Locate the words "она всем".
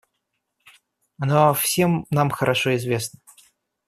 1.19-2.07